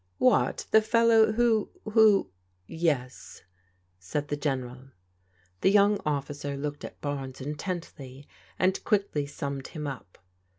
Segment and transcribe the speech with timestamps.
[0.17, 2.31] "What, the fellow who— who?'*"
[2.67, 3.43] Yes,"
[3.99, 4.89] said the General.
[5.59, 8.27] The young officer looked at Barnes intently
[8.57, 10.17] and quickly stmimed him up.